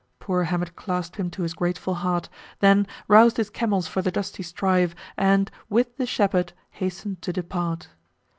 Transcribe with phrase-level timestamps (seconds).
[0.19, 4.41] Poor Hamet clasp'd him to his grateful heart; Then, rous'd his camels for the dusty
[4.41, 7.89] strife, And, with the shepherd, hasten'd to depart.